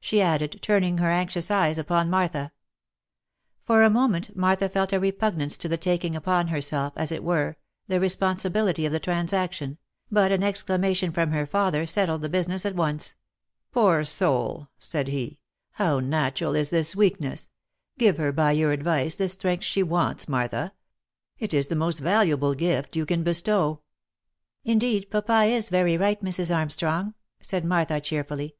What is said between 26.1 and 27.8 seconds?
Mrs. Armstrong," said